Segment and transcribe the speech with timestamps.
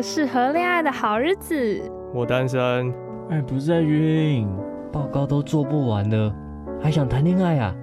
[0.00, 1.82] 适合恋爱的好日子，
[2.14, 2.94] 我单身。
[3.30, 4.48] 爱，不是在晕，
[4.92, 6.34] 报告都做不完了，
[6.80, 7.74] 还想谈恋爱啊？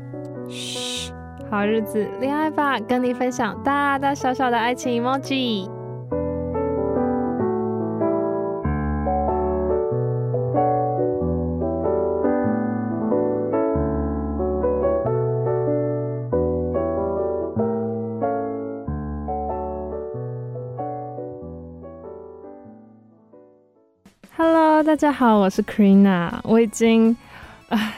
[0.48, 1.12] 嘘，
[1.50, 5.70] 好日子，恋爱吧，跟你分享大大小小的爱情 emoji。
[24.40, 27.16] 大家好，我是 Krina，我已经
[27.68, 27.94] 啊，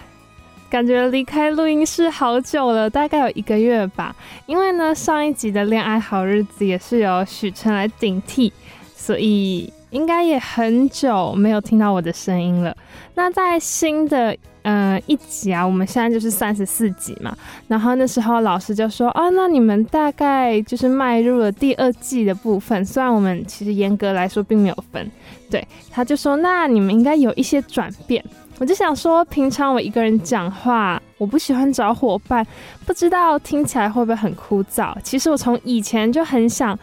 [0.71, 4.15] 感觉离开录音室好久了，大概有一个月吧。
[4.47, 8.51] 因为呢，上一集的恋爱好日子也是由许晨来顶替，
[8.95, 12.75] 所以应该也很久没有听到我的声音了。
[13.13, 17.37] 那在新的、呃、一集啊，我们现在就是三十四集嘛。
[17.67, 25.09] 然后那时候老师就说啊，那你们大概就是迈入了第二季的部分，虽然我们其实严格来说并没有分。
[25.51, 28.23] 对，他就说，那你们应该有一些转变。
[28.57, 32.45] 我就想说，平常我一个人讲话，我不喜欢找伙伴，
[32.85, 34.95] 不知道听起来会不会很枯燥。
[35.03, 36.77] 其实我从以前就很想，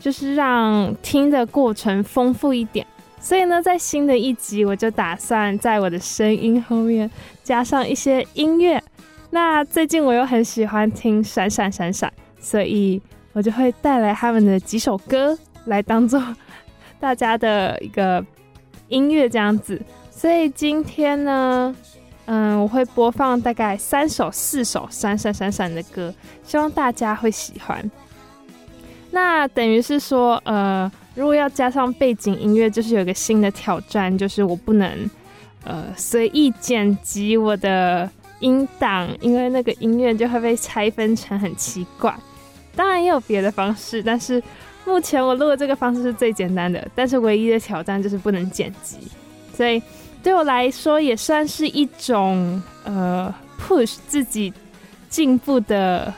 [0.00, 2.84] 就是让听的过程丰富一点。
[3.20, 7.10] 所以呢，在新的一集，我就打算在我的声音后面
[7.44, 8.82] 加上一些音乐。
[9.30, 13.02] 那最近我又很喜欢听闪闪闪闪，所以
[13.34, 15.36] 我就会带来他们的几首歌
[15.66, 16.22] 来当做。
[17.00, 18.24] 大家的一个
[18.88, 21.74] 音乐这样子，所以今天呢，
[22.26, 27.88] 嗯，我会播放大概三首、四首闪闪闪闪的歌，希望大家会喜欢。
[29.10, 35.10] 那等于是说，呃，如果要加上背景音乐，就是有个新的挑战，就是我不能
[35.64, 38.10] 呃随意剪辑我的
[38.40, 42.14] 音档，因为那个音乐就会被拆分成很奇怪。
[42.74, 44.42] 当然也有别的方式，但是。
[44.88, 48.96] 目前我录的这个方式是最简单的，但是唯一的挑战就是不能剪辑，
[49.54, 49.80] 所以
[50.22, 54.50] 对我来说也算是一种呃 push 自己
[55.10, 56.12] 进步的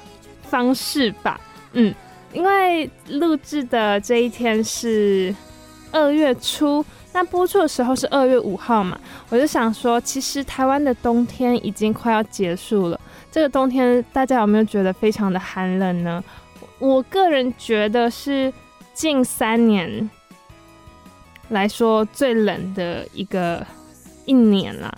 [0.45, 1.41] 方式吧。
[1.73, 1.93] 嗯，
[2.33, 5.35] 因为录制的这一天是
[5.91, 8.99] 二月初，那播出的时候是二月五号嘛，
[9.31, 13.01] 我就想说，其实台湾的冬天已经快要结束了。
[13.33, 16.23] 这个冬天大家有没有觉得非常的寒冷呢？
[16.81, 18.53] 我个人觉得是
[18.93, 20.11] 近三年
[21.51, 23.65] 来说最冷的一个
[24.25, 24.93] 一年了。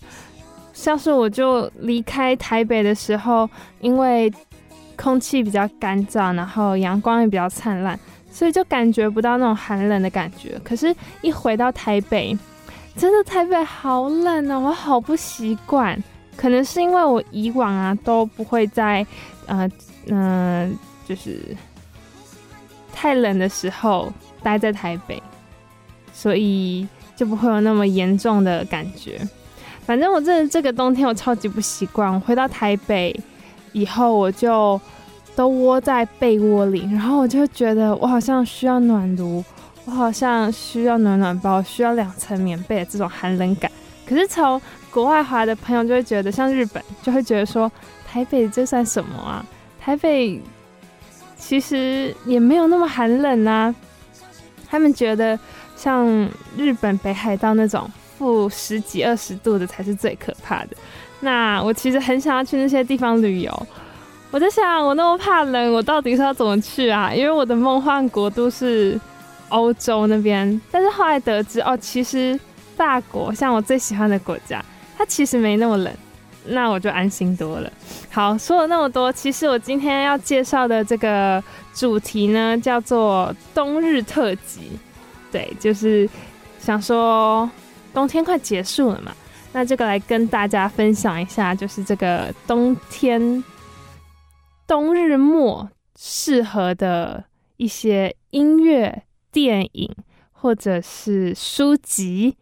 [0.72, 3.48] 像是我就离开台北的时候，
[3.80, 4.32] 因为
[4.96, 7.98] 空气比较干燥，然后阳光也比较灿烂，
[8.30, 10.60] 所以就感觉不到那种寒冷的感觉。
[10.64, 12.36] 可是，一回到台北，
[12.96, 16.00] 真的台北好冷啊，我好不习惯。
[16.36, 19.06] 可能是因为我以往啊都不会在，
[19.46, 19.68] 呃，
[20.06, 20.70] 嗯、呃，
[21.06, 21.56] 就是。
[22.92, 24.12] 太冷的时候
[24.42, 25.22] 待在台北，
[26.12, 26.86] 所以
[27.16, 29.20] 就不会有那么严重的感觉。
[29.84, 32.12] 反正我这这个冬天我超级不习惯。
[32.12, 33.18] 我回到台北
[33.72, 34.80] 以后，我就
[35.34, 39.42] 都窝在被窝里，然后我就觉得我好像需要暖炉，
[39.84, 43.70] 我好像需要暖暖包，需要两层棉被的这种寒冷感。
[44.06, 44.60] 可是从
[44.90, 47.70] 国外回来的朋友就会觉得，像日本就会觉得说，
[48.06, 49.44] 台北这算什么啊？
[49.80, 50.40] 台北。
[51.44, 53.74] 其实也没有那么寒冷啊，
[54.70, 55.38] 他们觉得
[55.76, 56.06] 像
[56.56, 60.76] 日本北海道那种负十几二十度的才是最可怕的。
[61.20, 63.66] 那我其实很想要去那些地方旅游，
[64.30, 67.12] 我在想，我那么怕冷，我到底是要怎么去啊？
[67.12, 68.98] 因为我的梦幻国度是
[69.48, 72.38] 欧洲那边，但是后来得知哦，其实
[72.76, 74.64] 法国像我最喜欢的国家，
[74.96, 75.92] 它其实没那么冷，
[76.44, 77.72] 那我就安心多了。
[78.10, 81.42] 好，说了那么多，其实我今天要介绍的这个
[81.74, 84.72] 主题呢，叫做冬日特辑。
[85.30, 86.08] 对，就是
[86.58, 87.50] 想说
[87.94, 89.14] 冬天快结束了嘛，
[89.52, 93.42] 那这个来跟大家分享一下，就是这个冬天
[94.66, 95.68] 冬日末
[95.98, 97.24] 适合的
[97.56, 99.94] 一些音乐、电影
[100.32, 102.36] 或者是书籍。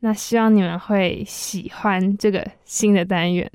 [0.00, 3.50] 那希望你们会喜欢这个新的单元。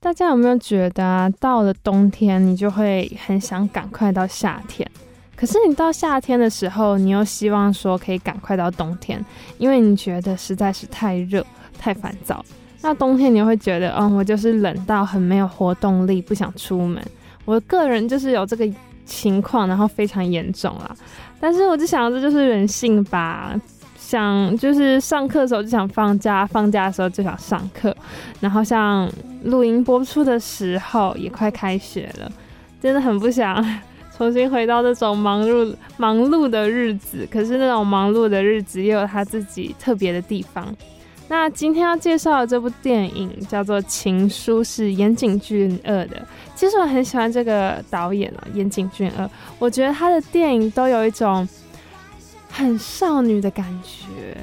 [0.00, 4.88] 大家有没有觉得啊，到了冬天，你就会很想赶快到夏天？
[5.34, 9.22] 可是你到夏天的时候，你又希望说可以赶快到冬天，
[9.58, 11.44] 因为你觉得实在是太热、
[11.78, 12.44] 太烦躁。
[12.82, 17.02] 那冬天你会觉得，嗯，我就是冷到很没有活动力，不想出门。
[17.46, 18.70] 我个人就是有这个
[19.06, 20.94] 情况，然后非常严重啦。
[21.40, 23.54] 但是我就想，这就是人性吧。
[23.96, 27.96] 想就是上课的时候就想放假，放假的时候就想上课，
[28.38, 29.10] 然后像
[29.44, 32.30] 录音播出的时候也快开学了，
[32.82, 33.64] 真的很不想
[34.16, 37.26] 重新回到这种忙碌忙碌的日子。
[37.30, 40.72] 可是那种忙碌的日子也有它自己特别的地方。
[41.26, 46.22] 那今天要介绍的这部电影叫做《情书》，是岩井俊二的。
[46.64, 49.28] 其实我很喜欢这个导演啊，岩井俊二，
[49.58, 51.46] 我觉得他的电影都有一种。
[52.56, 54.36] 很少女的感觉，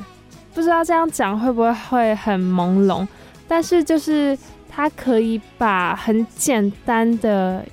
[0.53, 3.07] 不知道这样讲会不会会很朦胧，
[3.47, 4.37] 但是就是
[4.69, 7.65] 他可以把很简单的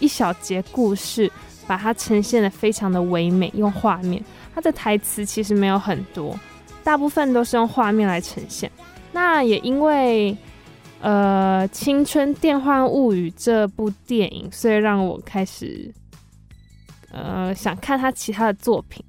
[0.00, 1.30] 一小节故事，
[1.66, 4.24] 把它呈现得非常的唯美，用画面。
[4.54, 6.34] 他的台词其实没有很多，
[6.82, 8.70] 大部分都是用画面来呈现。
[9.12, 10.34] 那也因为
[11.06, 15.88] 呃《青春电幻物语》这部电影，所以让我开始
[17.12, 19.04] 呃想看他其他的作品。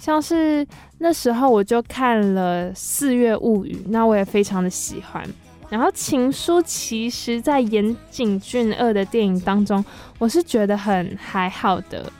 [0.00, 0.66] 像是
[0.96, 5.22] 那时候我就看了《四月物语》，那我也非常的喜欢。
[5.68, 9.84] 然后《情书》其实在岩井俊二的电影当中，
[10.18, 12.10] 我是觉得很还好的。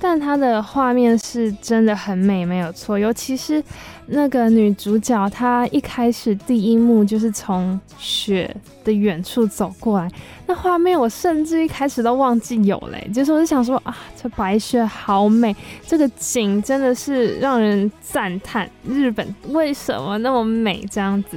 [0.00, 2.96] 但它的画面是真的很美，没有错。
[2.96, 3.62] 尤其是
[4.06, 8.54] 那个女主角，她一开始第一幕就是从雪
[8.84, 10.08] 的远处走过来，
[10.46, 13.10] 那画面我甚至一开始都忘记有嘞。
[13.12, 15.54] 就是我就想说啊，这白雪好美，
[15.84, 18.70] 这个景真的是让人赞叹。
[18.86, 21.36] 日本为什么那么美这样子？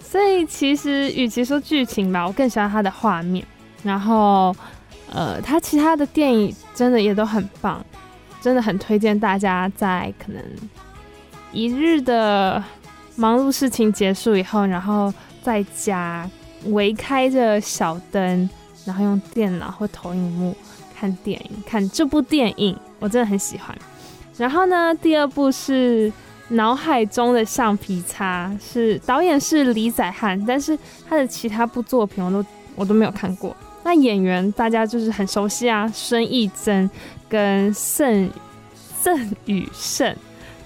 [0.00, 3.44] 所以其实与其说剧情吧，我更喜欢它的画面。
[3.82, 4.54] 然后。
[5.10, 7.84] 呃，他其他的电影真的也都很棒，
[8.40, 10.42] 真的很推荐大家在可能
[11.52, 12.62] 一日的
[13.14, 15.12] 忙碌事情结束以后，然后
[15.42, 16.28] 在家
[16.66, 18.48] 围开着小灯，
[18.84, 20.56] 然后用电脑或投影幕
[20.98, 23.76] 看电影，看这部电影我真的很喜欢。
[24.36, 26.12] 然后呢，第二部是
[26.48, 30.76] 脑海中的橡皮擦，是导演是李宰汉，但是
[31.08, 33.56] 他的其他部作品我都我都没有看过。
[33.84, 36.90] 那演员大家就是很熟悉啊，孙艺珍
[37.28, 38.28] 跟盛
[39.02, 40.16] 郑宇盛，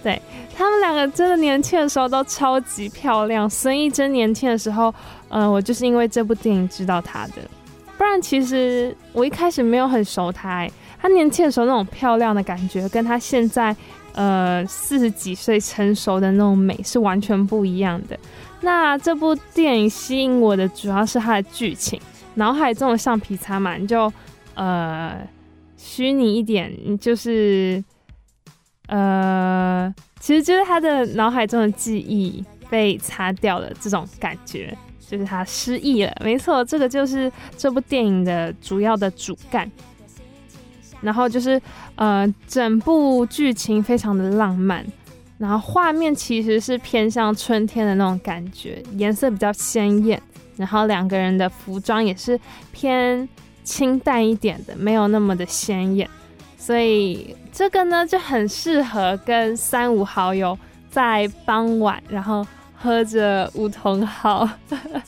[0.02, 0.22] 对，
[0.56, 3.50] 他们两个真的年轻的时候都超级漂亮。
[3.50, 4.94] 孙艺珍年轻的时候，
[5.30, 7.42] 嗯、我就是因为这部电影知道她的，
[7.96, 10.68] 不然其实我一开始没有很熟她。
[11.02, 13.74] 她年轻的时候那种漂亮的感觉，跟她现在
[14.12, 18.16] 呃四十几岁成熟的那种美是完全不一样的。
[18.60, 22.00] 那这部电影吸引我的主要是它的剧情。
[22.38, 24.10] 脑海中的橡皮擦嘛，你就
[24.54, 25.18] 呃
[25.76, 27.82] 虚拟一点，就是
[28.86, 36.12] 呃，其实就是他的脑海中的记忆被擦掉了，这种感觉就是他失忆了。
[36.24, 39.70] 没错，这个就是这部电影的主要的主干。
[41.00, 41.60] 然后就是
[41.94, 44.84] 呃，整部剧情非常的浪漫，
[45.38, 50.20] 然后画面其实是偏向春天的那种感觉，颜色比较鲜艳。
[50.58, 52.38] 然后两个人的服装也是
[52.72, 53.26] 偏
[53.64, 56.08] 清淡一点的，没有那么的鲜艳，
[56.58, 60.58] 所以这个呢就很适合跟三五好友
[60.90, 62.46] 在傍晚，然后
[62.76, 64.48] 喝着梧桐号，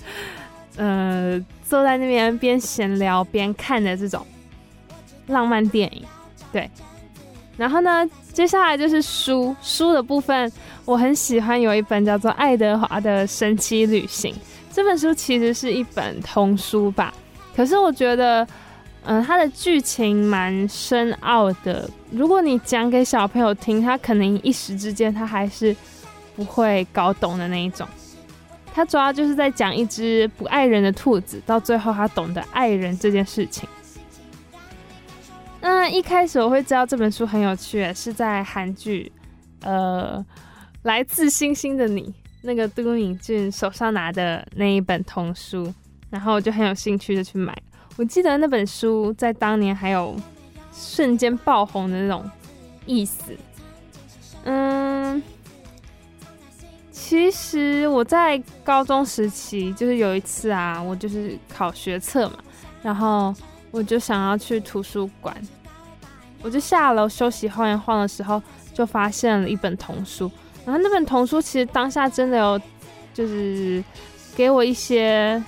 [0.76, 4.25] 呃，坐在那边边闲聊边看的这种
[5.26, 6.04] 浪漫电影。
[6.52, 6.71] 对，
[7.57, 10.50] 然后呢，接下来就是书书的部分，
[10.85, 14.35] 我很喜欢有一本叫做《爱德华的神奇旅行》。
[14.73, 17.12] 这本书其实是一本童书吧，
[17.57, 18.47] 可是我觉得，
[19.05, 21.91] 嗯、它的剧情蛮深奥的。
[22.11, 25.75] 如果你讲给小朋友听，他可能一时之间他还是
[26.37, 27.87] 不会搞懂的那一种。
[28.73, 33.69] 它主要就是在讲一只不爱人的兔子，到最后他懂得爱人这件事情。
[35.61, 39.11] 那一开始我会知道这本书很有趣，是在韩剧，
[39.62, 40.25] 呃，
[40.83, 45.73] 来自星星的你，那个都敏俊手上拿的那一本童书，
[46.09, 47.56] 然后我就很有兴趣的去买。
[47.97, 50.16] 我记得那本书在当年还有
[50.73, 52.28] 瞬间爆红的那种
[52.87, 53.37] 意思。
[54.44, 55.23] 嗯，
[56.90, 62.38] 其实我在高中时期就是有一次啊，我就是考学测嘛，
[62.82, 63.35] 然后
[63.70, 65.37] 我就想要去图书馆，
[66.40, 68.42] 我就下楼休息晃一晃的时候，
[68.73, 70.30] 就发现了一本童书。
[70.71, 72.61] 然后那本童书其实当下真的有，
[73.12, 73.83] 就是
[74.37, 75.43] 给我一些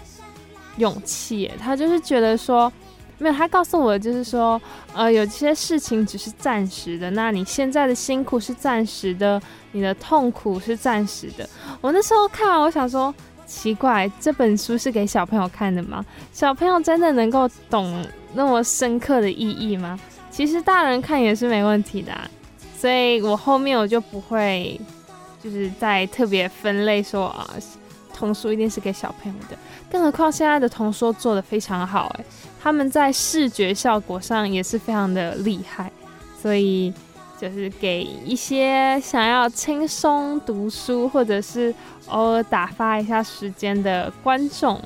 [0.78, 1.50] 勇气。
[1.58, 2.72] 他就是觉得说。
[3.18, 4.60] 没有，他告诉我就是说，
[4.92, 7.08] 呃，有些事情只是暂时的。
[7.12, 11.48] 那你现在的辛苦是暂时的，你的痛苦是暂时的。
[11.80, 13.14] 我那时候看完，我想说，
[13.46, 16.04] 奇怪，这本书是给小朋友看的吗？
[16.32, 19.96] 小朋友真的能够懂那么深刻的意义吗？
[20.28, 22.28] 其实大人看也是没问题的啊。
[22.76, 24.80] 所以我后面我就不会，
[25.42, 27.48] 就是在特别分类说啊，
[28.14, 29.56] 童书一定是给小朋友的。
[29.90, 32.24] 更何况现在的童书做得非常好，哎。
[32.62, 35.90] 他们在视觉效果上也是非常的厉害，
[36.40, 36.94] 所以
[37.36, 41.74] 就是给一些想要轻松读书或者是
[42.06, 44.80] 偶尔打发一下时间的观众，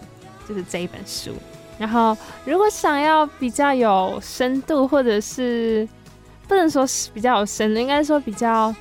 [0.49, 1.33] 就是这一本书。
[1.79, 5.87] 然后，如果想要比较有深度，或者是
[6.49, 8.75] 不能说是比较有深度，应该说比较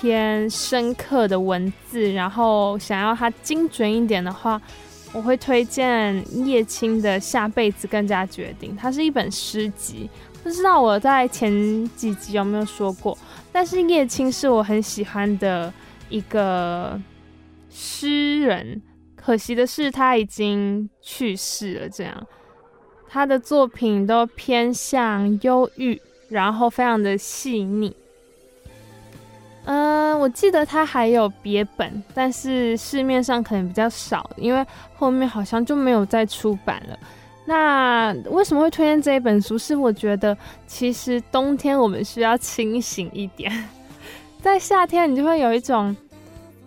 [0.00, 4.60] 偏深刻的文字，然后想要它精准一点的话。
[5.12, 10.10] 我会推荐叶青的《下辈子更加决定》，它是一本诗集，
[10.42, 13.16] 不知道我在前几集有没有说过。
[13.50, 15.72] 但是叶青是我很喜欢的
[16.10, 17.00] 一个
[17.70, 18.82] 诗人，
[19.14, 21.88] 可惜的是他已经去世了。
[21.88, 22.26] 这样，
[23.08, 25.98] 他的作品都偏向忧郁，
[26.28, 27.96] 然后非常的细腻。
[29.66, 36.96] 嗯、我记得它还有别本，但是市面上可能比较少，因为后面好像就没有再出版了。
[37.44, 39.58] 那为什么会推荐这一本书？
[39.58, 43.52] 是我觉得其实冬天我们需要清醒一点，
[44.40, 45.94] 在夏天你就会有一种，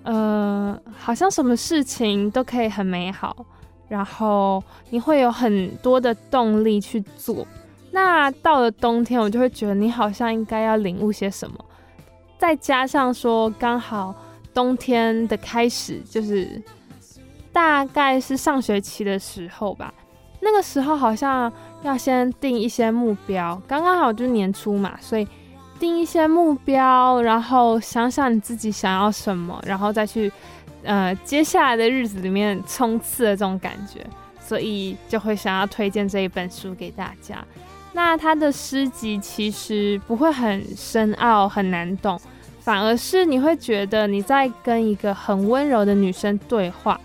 [0.03, 3.45] 呃，好像什么事情都可以很美好，
[3.87, 7.47] 然后你会有很多的动力去做。
[7.91, 11.57] 那到了冬天，我就会觉得你好像应该要领悟些什么。
[12.39, 14.15] 再加上说，刚好
[14.53, 16.59] 冬天的开始，就是
[17.51, 19.93] 大概是上学期的时候吧。
[20.39, 25.27] 那个时候好像要先定一些目标，刚刚好就是年初嘛，所以
[25.77, 30.31] 定一些目标，然后想想你自己想要什么，然后再去
[30.83, 33.99] 呃接下来的日子里面冲刺的这种感觉，
[34.39, 37.45] 所以就会想要推荐这一本书给大家。
[37.91, 42.19] 那他的诗集其实不会很深奥、很难懂，
[42.59, 46.99] 反而是你会觉得你在跟一个很温柔的女生对话，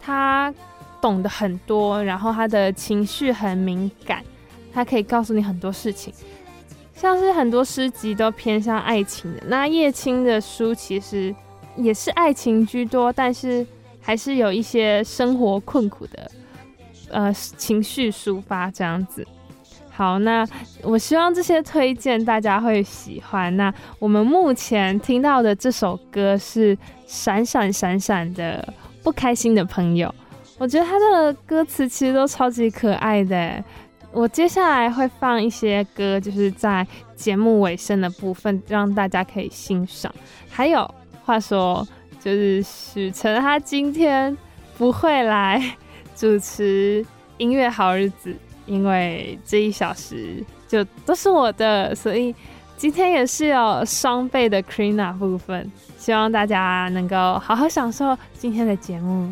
[0.00, 0.52] 她
[1.00, 4.24] 懂得很多，然后她的情绪很敏感，
[4.72, 6.12] 她可以告诉你很多事情。
[6.94, 11.34] 像是很多诗集都偏向爱情的，那叶青的书其实
[11.76, 13.66] 也是爱情居多，但是
[14.00, 16.30] 还是有一些生活困苦的，
[17.10, 19.26] 呃，情绪抒发这样子。
[19.94, 20.46] 好，那
[20.82, 23.54] 我希望这些推荐大家会喜欢。
[23.58, 26.74] 那我们目前听到的这首歌是
[27.06, 28.72] 《闪闪闪闪的
[29.02, 30.08] 不开心的朋友》，
[30.56, 33.62] 我觉得他的歌词其实都超级可爱的。
[34.12, 40.12] 我接下来会放一些歌，就是在节目尾声的部分，让大家可以欣赏。
[40.50, 40.88] 还有，
[41.22, 41.86] 话说，
[42.18, 44.36] 就是许晨他今天
[44.78, 45.62] 不会来
[46.16, 47.04] 主持
[47.36, 48.34] 音乐好日子。
[48.72, 52.34] 因为这一小时就都是我的，所以
[52.78, 59.30] 今天也是有双倍的 Krina 部分，希望大家能够好好享受今天的节目。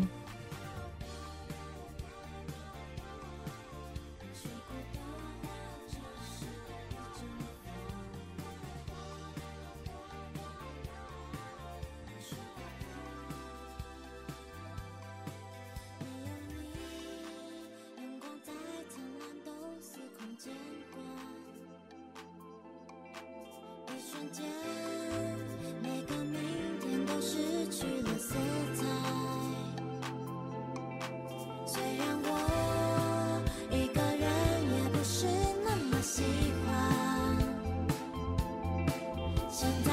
[39.61, 39.90] 现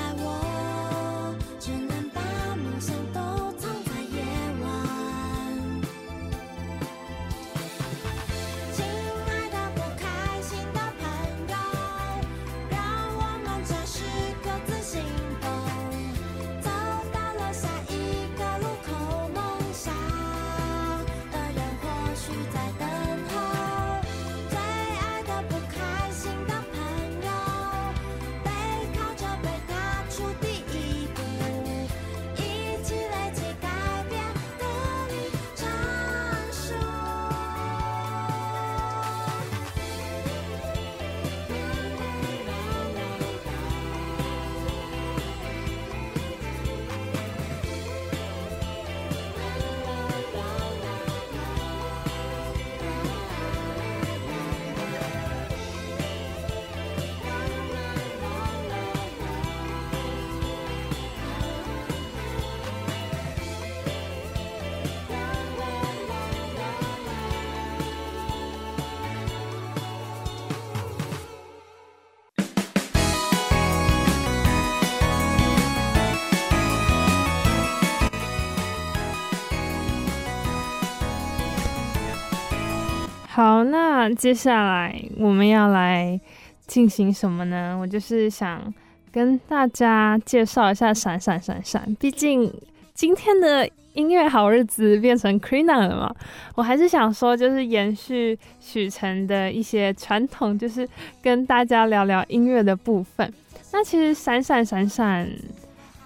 [83.99, 86.21] 那接下来我们要来
[86.69, 87.77] 进行什么呢？
[87.77, 88.73] 我就是想
[89.11, 92.49] 跟大家介绍一下闪闪闪闪，毕竟
[92.95, 96.15] 今天的音乐好日子变成 Creena 了嘛，
[96.55, 100.89] 我还是想说，就是延续许晨的一些传统，就是
[101.21, 103.33] 跟大家聊聊音乐的部分。
[103.73, 105.29] 那其实闪闪闪闪，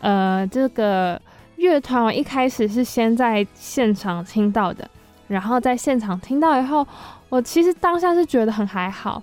[0.01, 1.21] 呃，这个
[1.57, 4.89] 乐团我一开始是先在现场听到的，
[5.29, 6.87] 然后在现场听到以后。
[7.33, 9.23] 我其实当下是觉得很还好，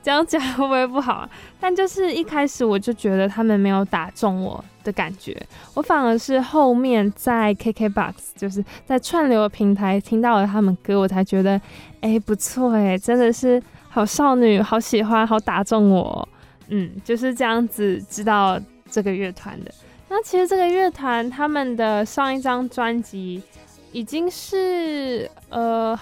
[0.00, 1.28] 这样讲会不会不好啊？
[1.58, 5.36] 但就是一开始我就觉得他们没有打中我的感觉，
[5.74, 11.60] 我反而是后面在 KKBOX，就是在串流平台听到了他们歌，我才觉得，
[12.00, 16.28] 哎，不错哎，真的是好少女，好喜欢，好打中我，
[16.68, 18.56] 嗯，就是这样子知道
[18.88, 19.74] 这个乐团的。
[20.08, 23.42] 那其实这个乐团他们的上一张专辑
[23.90, 25.98] 已经是呃。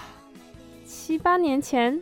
[1.03, 1.99] 七八年前，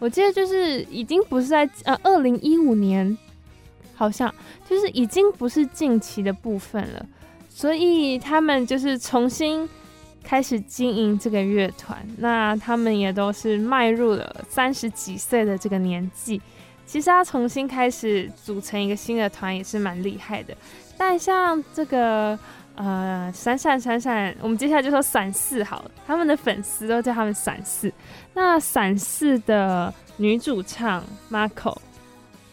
[0.00, 3.16] 我记得就是已经不是在呃二零一五年，
[3.94, 4.34] 好像
[4.68, 7.06] 就是已经不是近期的部分了，
[7.48, 9.68] 所以他们就是重新
[10.24, 12.04] 开始经营这个乐团。
[12.18, 16.42] 那他们也都是迈入了三十几岁的这个年纪，
[16.84, 20.52] 其实他重新开始组成一个新的团也是蛮厉害的。
[20.98, 22.36] 但像这个。
[22.82, 25.90] 呃，闪闪闪闪，我们接下来就说闪四好了。
[26.06, 27.92] 他们的粉丝都叫他们闪四。
[28.32, 31.76] 那闪四的女主唱 Marco，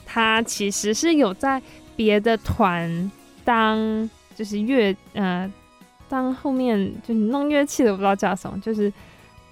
[0.05, 1.61] 她其实是有在
[1.95, 3.09] 别的团
[3.45, 5.49] 当，就是乐呃，
[6.09, 8.91] 当后面就弄乐器的，我不知道叫什么，就是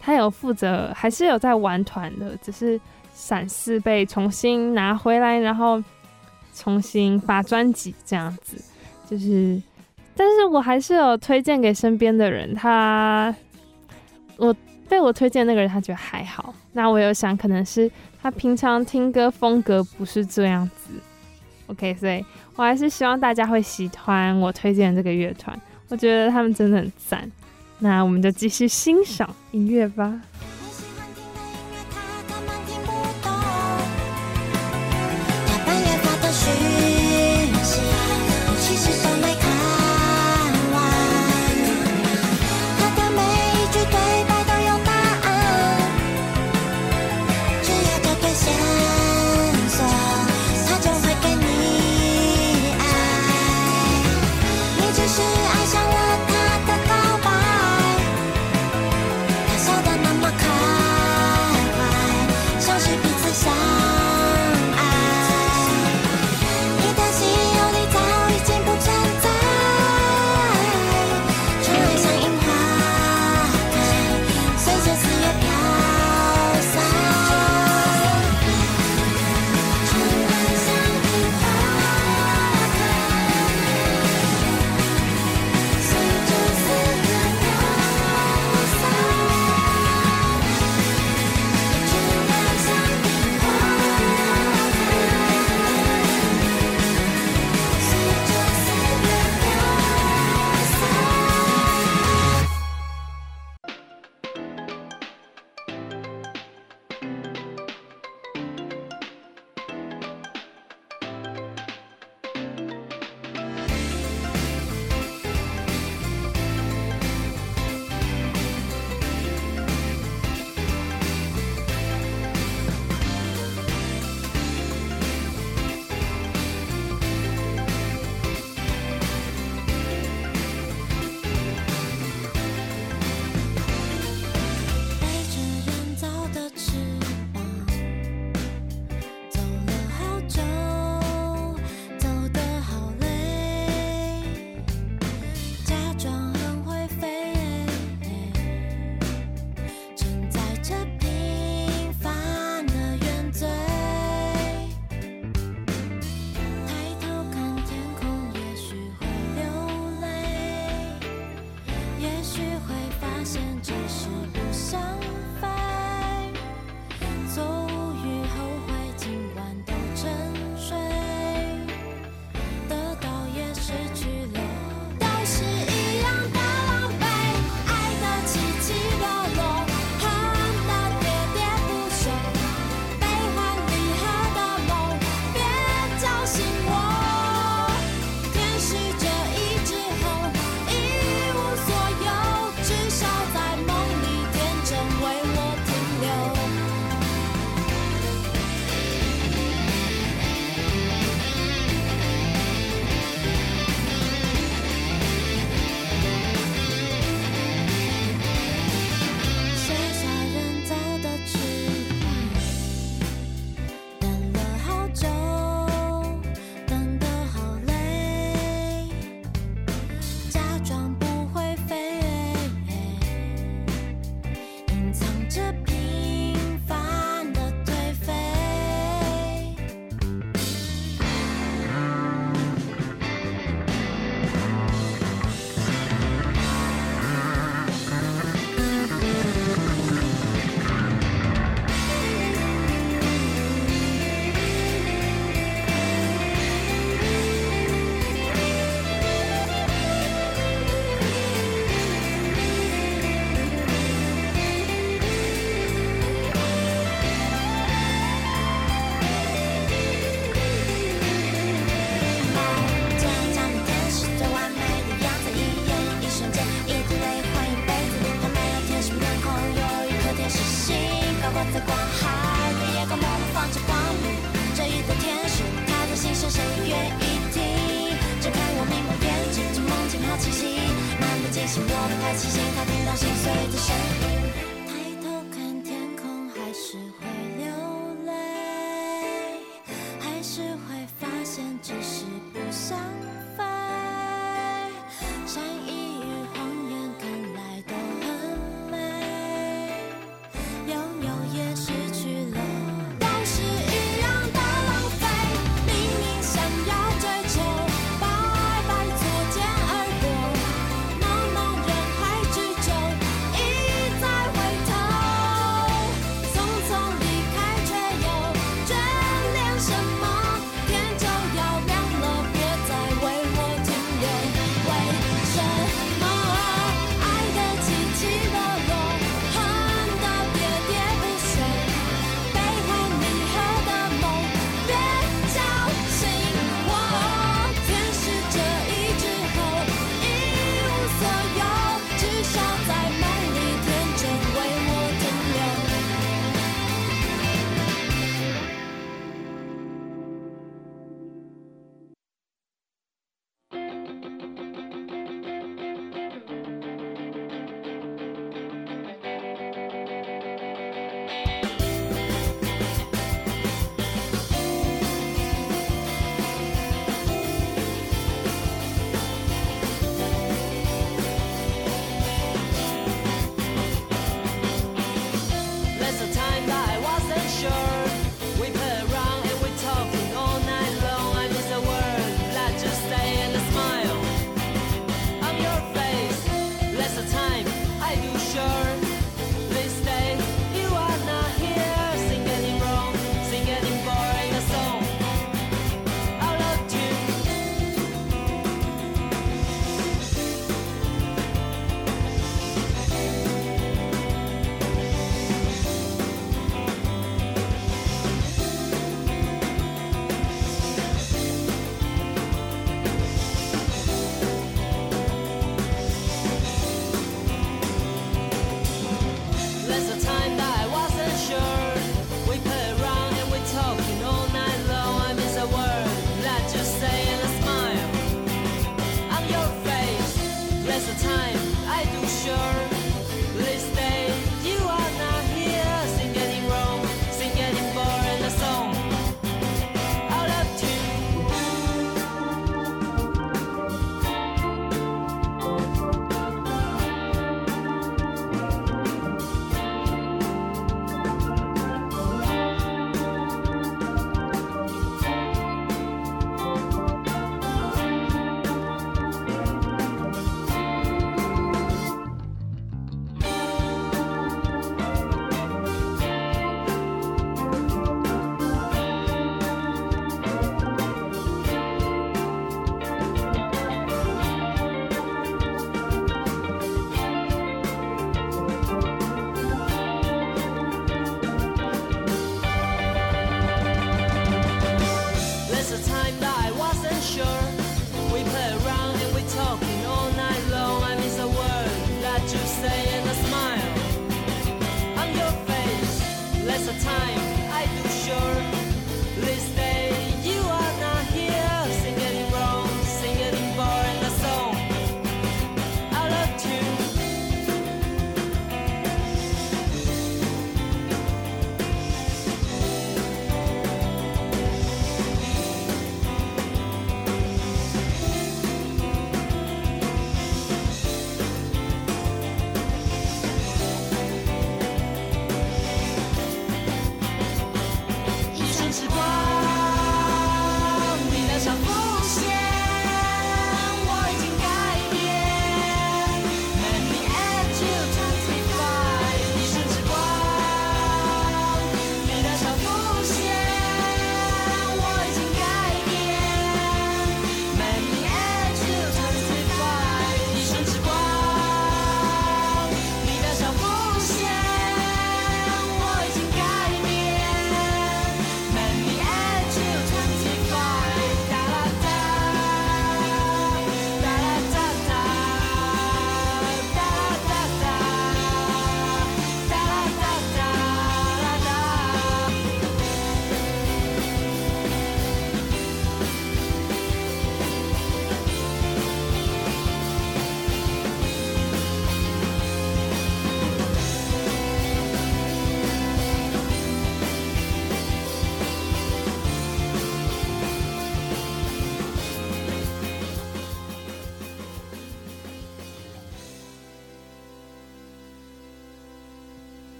[0.01, 2.77] 她有负责，还是有在玩团的，只是
[3.13, 5.81] 闪四被重新拿回来，然后
[6.53, 8.61] 重新发专辑这样子，
[9.09, 9.61] 就是。
[10.15, 13.35] 但是我还是有推荐给身边的人，他，
[14.37, 14.55] 我
[14.87, 16.53] 被我推荐那个人，他觉得还好。
[16.71, 20.93] 那我有想，可能是他平常听歌风格不是这样子。
[21.67, 22.23] OK，所以
[22.55, 27.29] 我还是希望大家会喜欢我推荐这个乐团，我觉得他们真的很赞。
[27.79, 30.21] 那我们就继续欣赏音乐吧。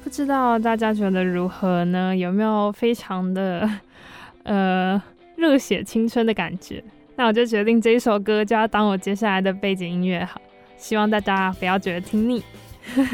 [0.05, 2.15] 不知道大家觉得如何呢？
[2.15, 3.67] 有没有非常的
[4.43, 5.01] 呃
[5.35, 6.81] 热血青春的感觉？
[7.15, 10.39] 那我就决定这一首歌就要当我接下来的背景音乐，好，
[10.77, 12.43] 希望大家不要觉得听腻。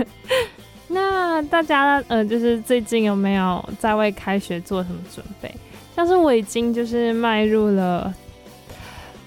[0.90, 5.50] 那大家呃，就是最近有没有在为开学做什么准备？
[5.96, 8.14] 像是我已经就是迈入了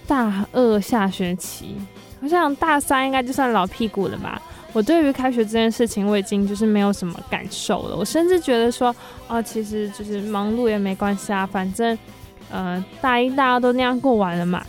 [0.07, 1.77] 大二下学期，
[2.21, 4.43] 我想大三应该就算老屁股了吧。
[4.75, 7.97] 我对于开学这件事情，我已经就是没有什么感受了。
[7.97, 8.95] 我甚至觉得说，
[9.29, 11.97] 啊，其实就是忙碌也没关系啊，反正，
[12.51, 14.67] 呃，大一、大二都那样过完了嘛。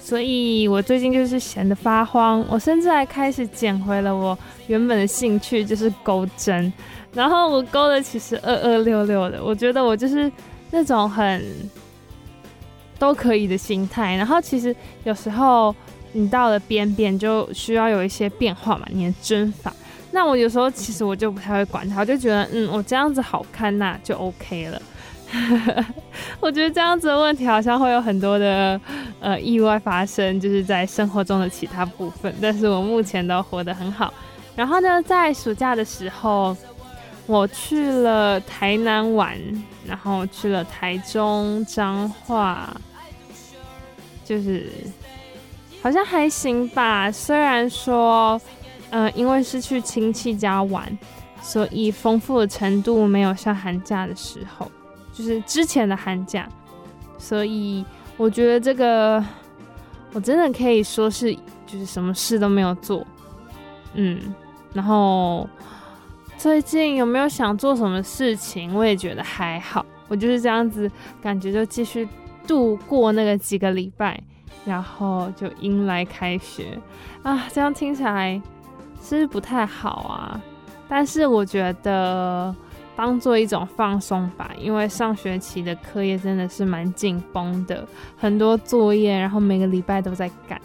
[0.00, 6.72] 所以我最近就是闲得发慌，我甚至还开始捡回了我原本的兴趣，就是钩针。
[7.12, 10.32] 然后我钩的其实二二六六的，我觉得我就是
[10.70, 11.44] 那种很
[12.98, 14.16] 都可以的心态。
[14.16, 15.76] 然后其实有时候。
[16.12, 19.72] 你到了边边就需要有一些变化嘛，你的针法。
[20.10, 24.82] 那我有时候其实我就不太会管它，我就觉得嗯，我这样子好看，那就 OK 了。
[26.40, 28.80] 我觉得这样子的问题好像会有很多的
[29.20, 32.34] 呃意外发生，就是在生活中的其他部分。
[32.40, 34.12] 但是我目前都活得很好。
[34.56, 36.56] 然后呢，在暑假的时候，
[37.26, 39.36] 我去了台南玩，
[39.86, 42.74] 然后去了台中彰化，
[44.24, 44.72] 就是。
[45.80, 48.40] 好像还行吧，虽然说，
[48.90, 50.98] 呃，因为是去亲戚家玩，
[51.40, 54.70] 所以丰富的程度没有像寒假的时候，
[55.12, 56.48] 就是之前的寒假，
[57.16, 57.84] 所以
[58.16, 59.24] 我觉得这个
[60.12, 61.32] 我真的可以说是
[61.66, 63.06] 就是什么事都没有做，
[63.94, 64.34] 嗯，
[64.72, 65.48] 然后
[66.36, 70.90] 最近有没有想做什么事情，我也觉得还好，我就是这样子，
[71.22, 72.06] 感觉就继续
[72.46, 74.20] 度过那个几个礼拜。
[74.64, 76.78] 然后就迎来开学
[77.22, 78.40] 啊，这样听起来
[79.02, 80.40] 是不是不太好啊？
[80.88, 82.54] 但是我觉得
[82.96, 90.60] 当做一种放松吧，因为上学期的课业真的是蛮紧绷的，很多作业，然后每个礼拜都在赶。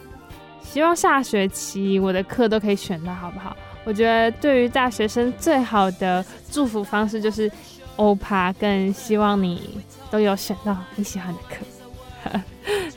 [0.62, 3.56] 希望下学期我的课都可以选到，好不好？
[3.86, 7.52] 我觉得对于大学生最好的祝福方式就是
[7.98, 11.65] 欧趴，更希望你都有选到你喜欢的课。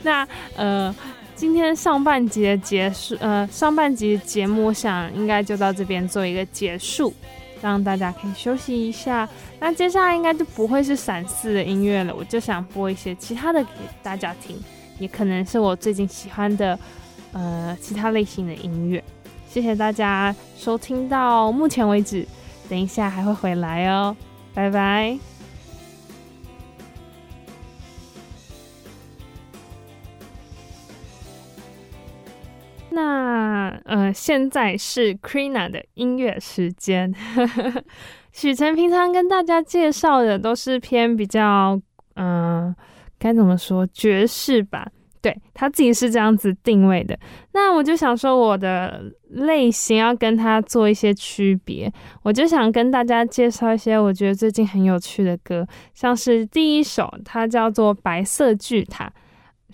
[0.07, 0.95] 那呃，
[1.35, 7.13] 今天上半集的结束，呃，上半集的节目，想应该就到这边做一个结束，
[7.61, 9.27] 让大家可以休息一下。
[9.59, 13.69] 那接下来应该就不会是闪四的音乐了，我就想播一些其他的给
[14.01, 14.57] 大家听，
[14.97, 16.79] 也可能是我最近喜欢的
[17.33, 19.03] 呃其他类型的音乐。
[19.49, 22.25] 谢谢大家收听到目前为止，
[22.69, 24.15] 等一下还会回来哦，
[24.53, 25.36] 拜拜。
[32.97, 37.13] 那呃，现在是 Krina 的音乐时间。
[38.33, 41.79] 许晨平常跟大家介绍的都是偏比较，
[42.15, 42.75] 嗯、
[43.19, 44.87] 该怎么说爵士吧？
[45.21, 47.15] 对，他自己是这样子定位的。
[47.53, 51.91] 那我就想说，我的类型要跟他做一些区别，
[52.23, 59.05] 我就想跟大家介绍一些我觉得最近很有趣的歌，像是第一首，它叫做《白色巨塔》。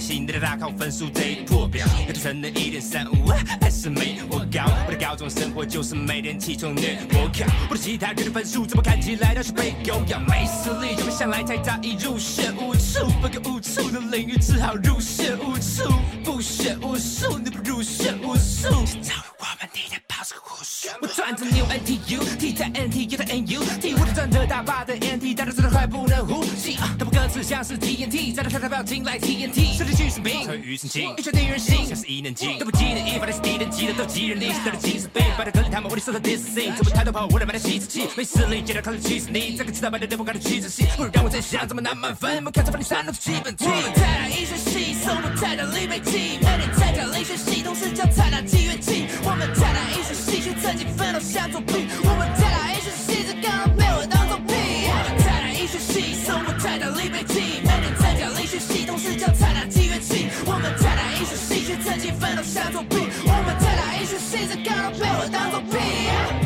[0.00, 3.28] 要念医学系，你得大考分数得破表，要就成了一点三五，
[3.60, 4.64] 还是没我高。
[4.86, 10.18] 我的高中生活就是每天起床念国考，我的其他人的分数怎么看起来都是被狗咬。
[10.20, 15.92] 没实力就别想来台大，一入学无数，分个无处的领域只好入学无处，
[16.24, 18.68] 不学无术，你不入学无术。
[18.86, 24.94] 现在我们地带跑出个护士，我转着牛 NTU，T 台 NT 有台 NU，T 我的转着大把的
[27.50, 32.56] 像是 TNT，在那跳跳表情来 TNT，设计巨神兵，成语成精，一拳定人心，像是伊能静。
[32.60, 43.64] 都不记得一发的是敌人，记得都记人，历史的精神病，摆在歌里他们为你说的 dissing，怎么抬头跑，我来买点吸尘器，没实力，接着靠着气死你，这个知道摆的对不该的曲子戏，不如让我再想怎么拿满分，我看着把你三的基本题。
[43.66, 49.08] 我们台大医学系，是我们台大里面挤，每天在讲力学系，同时叫台大机乐器。
[49.24, 52.30] 我们台大艺术系，学成绩分都像作弊，我们
[58.60, 60.28] 系统是叫菜烂机缘器。
[60.44, 62.96] 我们灿烂英雄系，却曾经奋斗像作弊。
[63.24, 66.39] 我们灿烂英雄系，在高楼被我当作屁。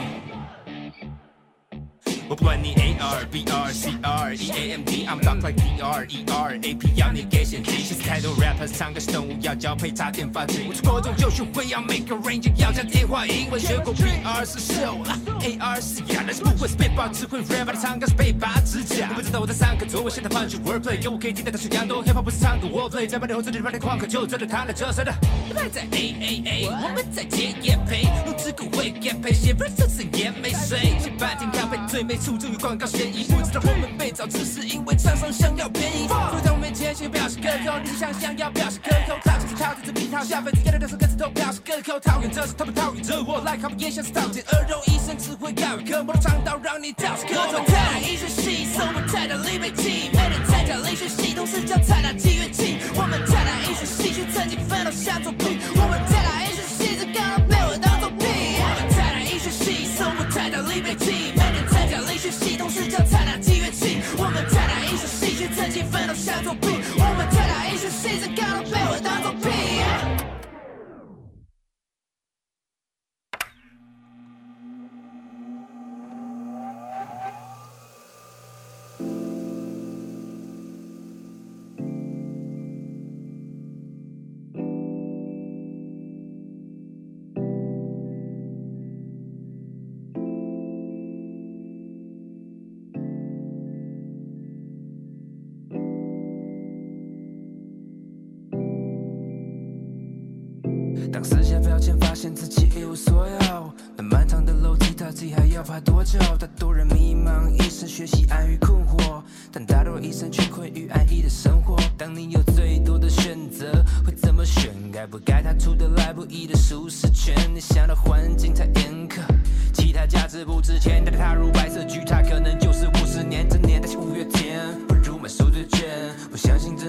[2.45, 5.81] 管你 A R B R C R E A M D I'm dark like D
[5.81, 14.59] R E R A P 要你给现金，太多 rappers 唱歌是动物要交配差点发情，我是国中就学会要 make a range 要加电话英文学过 B R 是
[14.59, 14.99] show
[15.41, 16.95] A R 是哑，但是不会 spit
[17.31, 19.09] 会 red 的唱歌是被拔指甲。
[19.09, 25.11] 你不知道我在上课，作我现在放弃 wordplay，用我可以听得他是羊驼 hip hop 不是唱歌 wordplay，在班里和自己 rap 的旷课就他的车色的。
[25.49, 29.73] 你还在 A A A，我们在接也配，录只歌会 get 赔，写 verse
[30.13, 32.34] 也没谁，写半天咖啡最没处。
[32.35, 36.09] 出众于广告嫌疑，不知道我们被找，只是因为厂商想要便宜。
[36.09, 47.47] 所以在我面前先表示可口，你想想要表示可口，套就是套在这皮套，消费者眼里都是各自投票是可口，讨厌这是他们讨厌着我来，他们也像是讨厌鹅肉，医生只会告一颗，我的肠道让你倒是可痛。
[47.47, 52.83] 我们台大医学系，送我们台大里面气，每天在讲医学系，同时叫台大机缘器。
[52.99, 55.63] 我们台大医学系，学成绩分都像作弊。
[55.79, 58.27] 我们台大医学系，这刚刚被我当作屁。
[58.59, 61.31] 我们台大医学系，送我们台大里面气。
[62.25, 69.31] 学系同时叫台大机乐器，我们台大医学系学成绩分都像作弊，我们台大医学系这高楼被我当作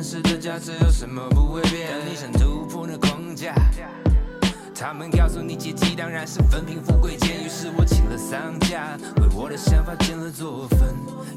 [0.06, 1.90] 实的价值有什么不会变？
[1.90, 3.56] 当你想突破那框架。
[4.88, 10.80] 他们告诉你阶级当然是分贫富贵贱，于是我请了丧假，为我的想法建了座坟。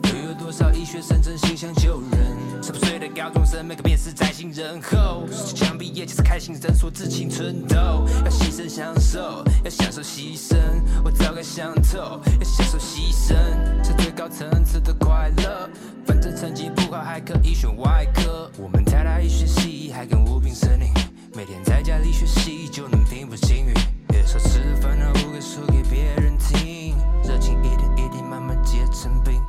[0.02, 2.62] 又有多少医学生真心想救人？
[2.62, 7.74] 十八岁的高中生，每个便是在行人后，说枪毕业就是开心人，说自青春痘，
[8.22, 10.54] 要牺牲享受，要享受牺牲，
[11.02, 13.34] 我早该想透，要享受牺牲
[13.82, 15.70] 是最高层次的快乐。
[16.04, 20.92] 反正成绩不好还可以选外科，我们台大医学系还跟无病呻吟。
[21.34, 23.74] 每天在家里学习就能平步青云，
[24.08, 29.40] 别说吃饭了不该说给别人听，热情一点一滴慢慢结成冰。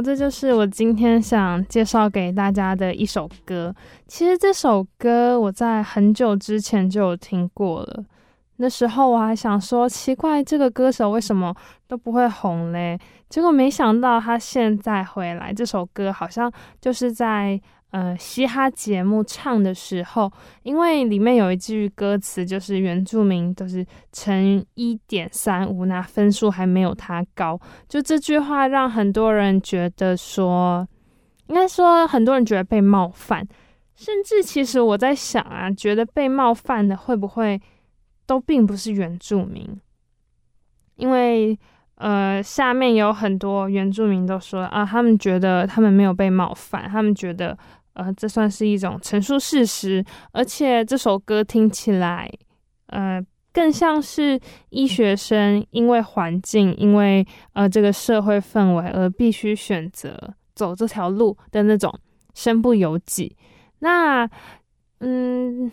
[0.00, 3.74] 这就是我今天想介绍给大家的一首歌。
[4.06, 8.04] 其实这首歌我在很久之前就有听过了，
[8.56, 11.54] 那时候我还想说，奇怪，这个歌手为什么
[11.86, 12.98] 都不会红嘞？
[13.28, 17.60] 结果没想到他现在回来，这首歌好像就是在。
[17.90, 20.30] 呃，嘻哈节目唱的时候，
[20.62, 23.82] 因为里面有一句歌词，就是原住民都是
[24.12, 27.58] 乘一点三五，那分数还没有他高。
[27.88, 30.86] 就这句话让很多人觉得说，
[31.46, 33.48] 应该说很多人觉得被冒犯，
[33.94, 37.58] 甚至其实我在想啊，觉得被冒犯的会不会
[38.26, 39.66] 都并不是原住民？
[40.96, 41.58] 因为
[41.94, 47.56] 呃，下面有很多原住民都说啊，他们觉得他们没有被冒犯，他们觉得。
[47.94, 52.30] 呃，这算是一种陈述事实，而且这首歌听起来，
[52.86, 53.20] 呃，
[53.52, 54.38] 更像是
[54.70, 60.16] 医学生因为环境，因为呃这个社会氛围而必须选择
[60.54, 61.92] 走这条路的那种
[62.34, 63.36] 身不由己。
[63.80, 64.28] 那，
[65.00, 65.72] 嗯，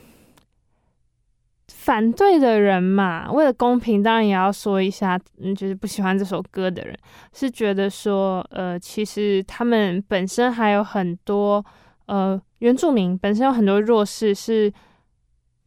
[1.68, 6.98] 反对的人嘛，为了公平，当然也要说一下，嗯，就是不喜欢这首歌的人，
[7.34, 11.64] 是觉得说，呃，其实他们本身还有很多。
[12.06, 14.72] 呃，原住民本身有很多弱势，是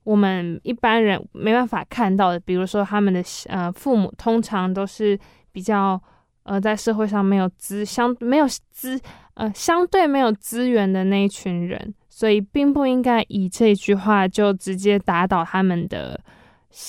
[0.04, 2.40] 我们一般人没办法看到的。
[2.40, 5.18] 比如说，他们的呃父母通常都是
[5.52, 6.00] 比较
[6.44, 8.98] 呃在社会上没有资相没有资
[9.34, 16.18] 呃相对没有资源的那一群人，所以并不应该以这句话就直接打倒他们的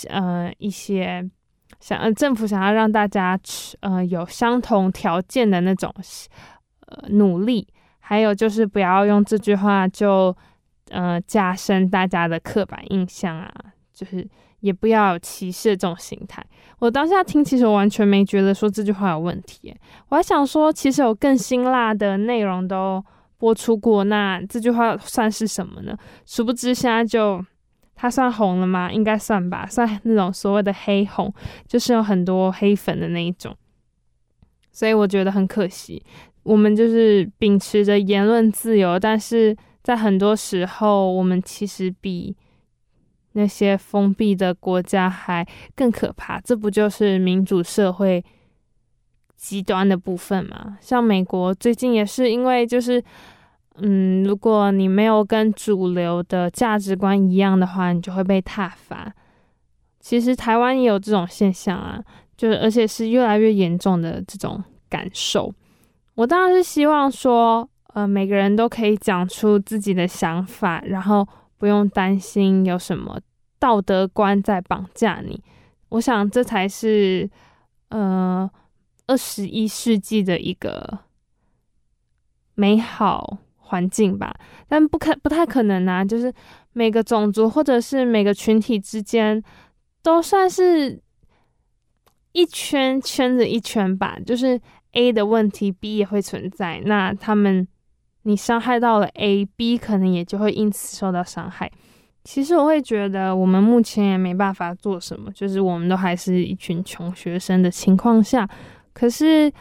[0.07, 1.29] 呃一些
[1.79, 3.39] 想呃政府想要让大家
[3.81, 5.93] 呃有相同条件的那种
[6.87, 7.67] 呃努力，
[8.09, 10.35] 还有就是不要用这句话就
[10.89, 13.53] 呃加深大家的刻板印象啊，
[13.93, 14.27] 就是。
[14.61, 16.45] 也不要有歧视这种心态。
[16.79, 19.73] 我当下听，其实我完全没觉得说这句话有问题。
[20.09, 23.01] 我还想说，其实有更辛辣的内容都
[23.37, 25.97] 播出过，那这句话算是什么呢？
[26.25, 27.41] 殊不知现在就
[27.95, 28.91] 它算红了吗？
[28.91, 31.33] 应该算吧，算 那种所谓的黑红，
[31.65, 33.55] 就是有很多黑粉的那一种。
[34.73, 36.03] 所以我觉得很可惜，
[36.49, 42.35] 我们就是秉持着言论自由，但是在很多时候，我们其实比。
[43.33, 48.21] 那些封闭的国家还更可怕，这不就是民主社会
[49.37, 50.77] 极端的部分吗？
[50.81, 53.01] 像美国最近也是因为就是，
[53.75, 59.13] 嗯，如果你没有跟主流的价值观一样的话，你就会被挞伐。
[59.99, 62.03] 其实台湾也有这种现象啊，
[62.35, 65.53] 就是而且是越来越严重的这种感受。
[66.19, 71.27] 我当然是希望说，呃，每个人都可以讲出自己的想法，然后。
[71.59, 73.19] 不用担心有什么
[73.59, 75.43] 道德观在绑架你，
[75.89, 77.29] 我想这才是
[77.89, 78.49] 呃
[79.07, 80.99] 二十一世纪的一个
[82.55, 84.33] 美好环境吧。
[84.69, 86.33] 但不可不太可能啊，就是
[86.71, 89.43] 每个种族或者是每个群体之间
[90.01, 90.97] 都算是
[92.31, 94.17] 一圈圈着一圈吧。
[94.25, 94.57] 就是
[94.93, 97.67] A 的问题，B 也会存在，那他们。
[98.23, 101.71] 你伤害到了 A，B 可能也就会因此受到伤害。
[102.25, 108.47] 其实我会觉得，我们目前也没办法做什么，就是我们都还是一群穷学生的情况下，
[108.93, 109.51] 可是，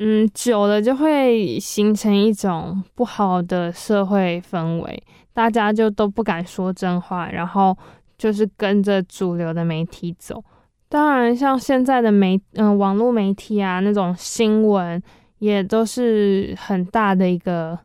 [0.00, 7.74] 嗯，久了就会形成一种不好的社会氛围，大家就都不敢说真话，然后
[8.18, 10.42] 就是跟着主流的媒体走。
[10.90, 15.02] 当然，像现在的媒，嗯，网络媒体啊，那种新闻。
[15.40, 17.78] 也都是很大的一个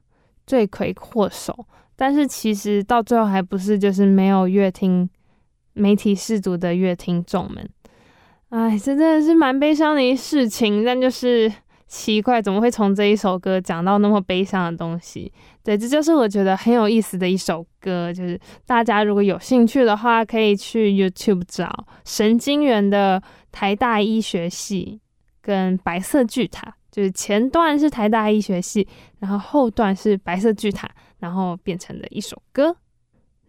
[0.45, 1.57] 罪魁祸首，
[1.95, 5.09] 但是其实到最后还不是就是没有乐听
[5.71, 7.69] 媒体识读的乐听众们，
[8.49, 10.83] 哎，这真的是蛮悲伤的一事情。
[10.83, 11.49] 但就是
[11.88, 15.31] 奇怪，怎么会从这一首歌讲到那么悲伤的东西？
[15.63, 18.11] 对，这就是我觉得很有意思的一首歌。
[18.11, 23.21] 就是大家如果有兴趣的话，可以去 YouTube 找神经元的
[23.51, 24.99] 台大医学系
[25.41, 26.75] 跟白色巨塔。
[26.91, 28.88] 就是前段是台大医学系，
[29.19, 32.73] 然后后段是白色巨塔，然后变成的一首歌。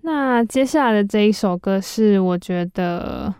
[0.02, 3.32] 那接下来的这一首歌是我觉得，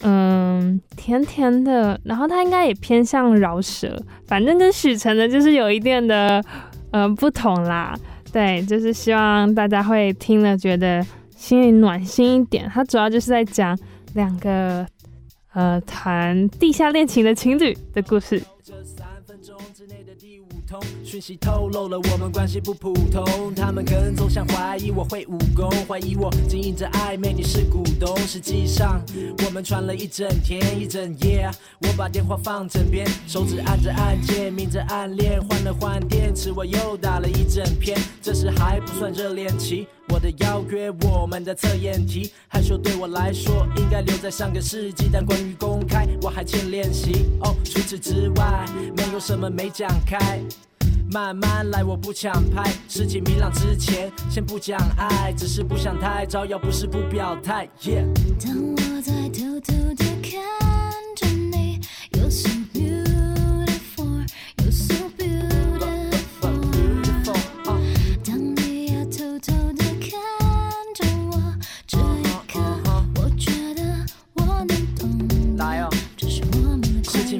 [0.00, 6.42] 嗯，甜甜的，然后它应该也偏向饶舌，反正跟许晨的就是有一点的，
[6.90, 7.98] 嗯，不同啦。
[8.32, 11.04] 对，就是希望大家会听了觉得
[11.36, 12.68] 心里暖心一点。
[12.68, 13.78] 它主要就是在讲
[14.14, 14.84] 两个，
[15.52, 18.42] 呃，谈地下恋情的情侣的故事。
[21.14, 28.18] 讯息透露了我们关系不普通，他们更总想怀疑我会武功，怀疑我经营着暧昧，你是股东。
[28.26, 29.00] 实际上
[29.46, 31.48] 我们传了一整天一整夜，
[31.82, 37.96] 我把电话放枕边，手指按着按键，明着暗恋，换了换电池，我又打了一整篇。
[38.20, 47.26] 这时还不算热恋期，我的邀约，我们的测验题，害羞对我来说应该留在上个世纪，但关于公开我还欠练习。
[47.40, 50.42] 哦，除此之外没有什么没讲开。
[51.12, 52.64] 慢慢来，我不抢拍。
[52.88, 57.68] 事情明朗之前，先不讲爱，只是不想太招摇，不是不表态。
[57.82, 58.06] Yeah。
[58.42, 60.83] 当我在偷偷的看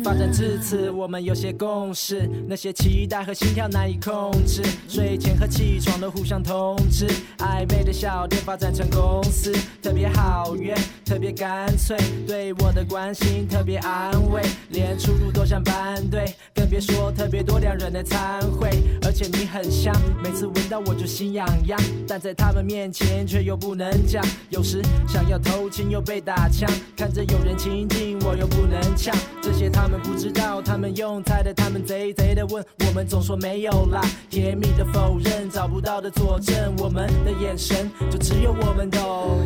[0.05, 4.62] 发展至此，我们有些共识，那些期待和心跳难以控制。
[4.86, 7.07] 睡前和起床都互相通知，
[7.38, 9.50] 暧昧的小店发展成公司，
[9.82, 10.74] 特别好约，
[11.07, 11.96] 特别干脆，
[12.26, 18.68] 对我的关心特别安慰，连出入都像班队，更别说特别多两人的餐会。
[19.07, 24.22] 而且你很香，每次闻到我就心痒痒，但在他们面前却又不能讲。
[24.50, 29.93] 有时想要偷亲又被打枪，看着有人亲近我又不能呛，这些他们。
[30.03, 39.01] 不知道他们用猜的，他们贼贼的问，我们总说没有啦，甜蜜的否认，找不到的佐证，我们的眼神就只有我们懂。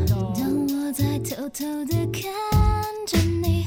[0.09, 2.33] 当我在偷偷的看
[3.07, 3.67] 着你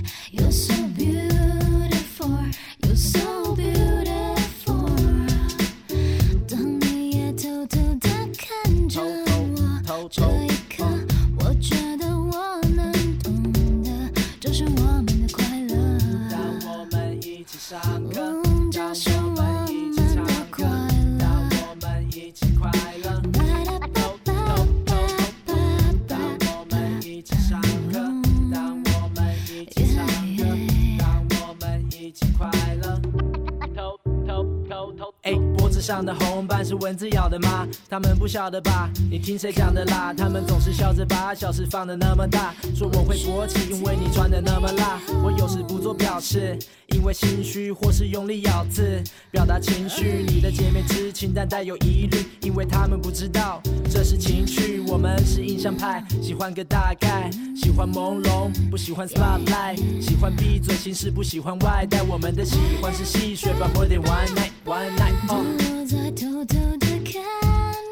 [36.01, 37.67] 上的红斑是蚊子咬的吗？
[37.87, 38.89] 他们不晓得吧？
[39.07, 40.11] 你听谁讲的啦？
[40.11, 44.99] 他们总是笑着把小事放得那么大，说我会勃起，因为你穿得那么辣。
[45.23, 48.99] 我有时不做表示，因为心虚或是用力咬字，
[49.29, 50.25] 表达情绪。
[50.27, 54.83] 你的姐妹知情但带有疑虑，因为他们不知道这是情趣。
[54.87, 62.01] 我们是印象派，喜欢个大概，喜欢朦胧，不喜欢 spotlight，喜欢闭嘴行事，不喜欢外带。
[62.01, 65.70] 我们的喜欢是戏谑，把火点 one night one night。
[65.90, 67.22] 我在偷偷地看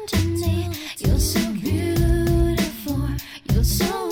[0.07, 3.09] 着你，You're so beautiful,
[3.47, 4.08] You're so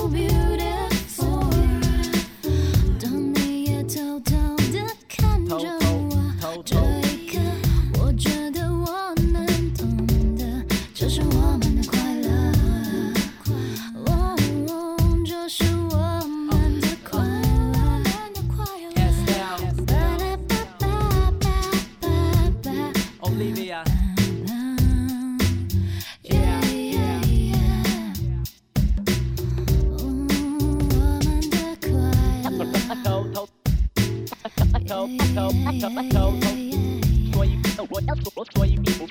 [35.69, 37.61] 所以
[37.91, 39.07] 我要说，所以我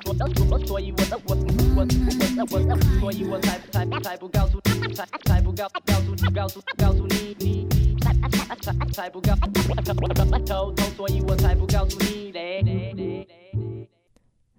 [0.49, 1.36] 我所以我的我
[1.76, 1.86] 我我
[2.49, 2.53] 我
[2.99, 4.60] 所以我才才才不告诉
[4.95, 7.68] 才才不告告诉告诉告诉你你，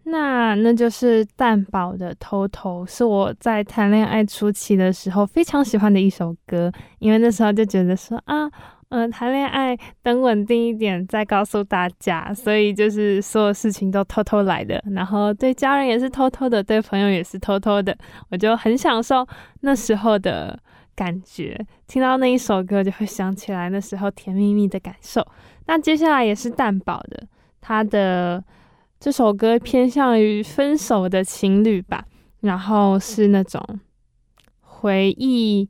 [0.04, 8.48] 那那就是蛋宝的《偷偷》，是我在谈恋爱初期的时候非常喜欢的一首歌，因为那时候就觉得说啊，
[8.90, 17.96] 嗯、谈恋爱等稳定一点再告诉大家，所以就是所有事情都偷偷来的，然后对家人也是偷偷的，对朋友也是偷偷的，
[18.30, 19.26] 我就很享受
[19.60, 20.58] 那时候的
[20.94, 21.58] 感觉。
[21.86, 25.26] 听到那一首歌，就会想起来那时候甜蜜蜜的感受。
[25.66, 27.26] 那接下来也是蛋宝的，
[27.60, 28.44] 他的。
[29.00, 32.04] 这首歌偏向于分手的情侣吧，
[32.40, 33.62] 然后是那种
[34.60, 35.68] 回忆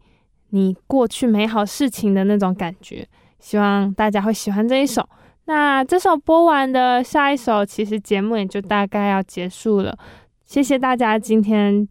[0.51, 3.07] 你过去美好事情的那种感觉，
[3.39, 5.09] 希望大家会喜欢这一首。
[5.45, 9.97] 那这首播完的下一首，其实节目也就大概要结束了。
[10.45, 11.87] 谢谢大家今天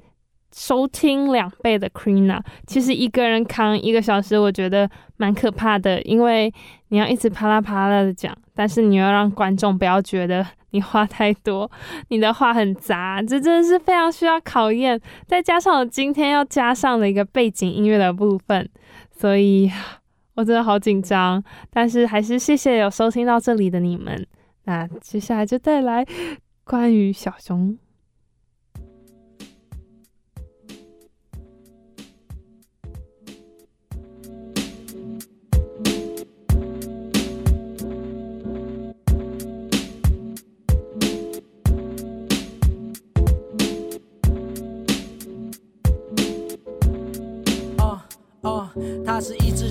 [0.53, 2.39] 收听两倍的 Queena。
[2.65, 6.53] 其实一个人扛一个小时，我觉得蛮可怕的，因为
[6.89, 10.45] 你要一直啪啦啪啦的讲，但是你要让观众不要觉得。
[10.71, 11.69] 你话太多，
[12.09, 14.99] 你的话很杂，这真的是非常需要考验。
[15.25, 18.69] 再加上我今天要加上了一个背景音乐的部分，
[19.11, 19.71] 所以
[20.35, 21.43] 我真的好紧张。
[21.71, 24.27] 但是还是谢谢有收听到这里的你们。
[24.65, 26.05] 那接下来就带来
[26.63, 27.77] 关于小熊。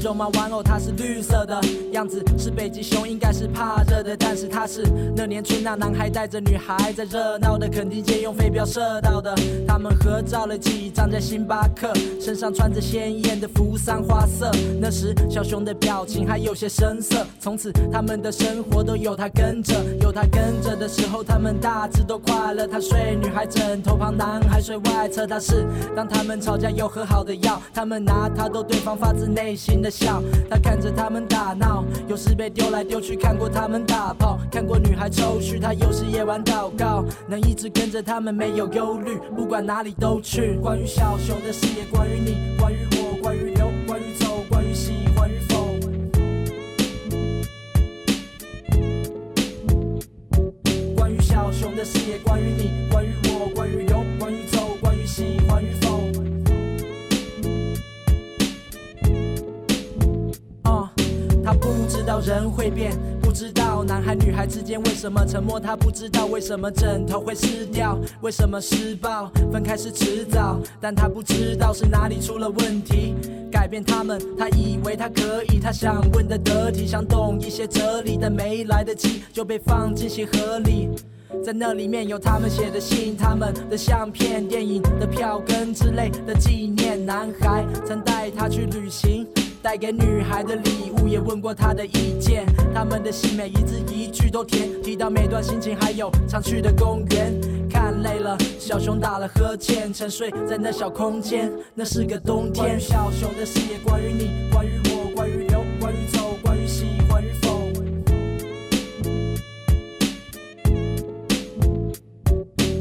[0.06, 1.60] 是一只绒毛玩偶，它是绿色的
[1.92, 4.16] 样子，是北极熊，应该是怕热的。
[4.16, 4.84] 但是它是
[5.16, 9.34] 那年春，那男孩带着女孩在热闹的垦丁街用飞镖射到的。
[9.66, 14.50] 他们合照了几张在星巴克，身上穿着鲜艳的扶桑花色。
[14.80, 17.26] 那时小熊的表情还有些生涩。
[17.40, 22.66] 从此他们的生活都有他跟着，有他跟着的时候，他们大致都快乐。
[22.66, 25.26] 他睡女孩枕头旁，男孩睡外侧。
[25.26, 40.58] 他是当他们吵架又和好的药，他们拿他逗对方发自内心的笑，他看着他们打闹，有时被丢来丢去，看过他们打炮，看过女孩抽搐，他有时夜晚祷告，能一直跟着他们没有忧虑，不管哪里都去。
[40.62, 45.54] 关于小熊的事业，关于你，关于我，关于留，关于走，关于喜欢与否。
[50.94, 53.25] 关于小熊的事业，关于你，关于我，
[62.20, 73.14] 人会变，不知道男孩女孩之间为什么沉默，他不知道为什么枕头会湿掉，为什么施暴分开是迟早，但他不知道是哪里出了问题，
[73.50, 80.88] 改变他们，他以为他可以，他想问得得体，想懂一些哲理，但没来得及就被放进鞋盒里，
[81.44, 89.26] 在那里面有他们写的信，他们的相片、电影的票根之类的纪念，男孩曾带他去旅行。
[89.66, 92.46] 带给女孩的礼物，也问过她的意见。
[92.72, 97.34] 他们的信每一字一句都甜，提到每段心情，还有常去的公园。
[97.68, 101.50] 看累了，小熊打了呵欠，沉睡在那小空间。
[101.74, 102.64] 那是个冬天。
[102.64, 107.58] 关于小熊的事也关于你，关于我，关于留，关于走，关于喜欢与否。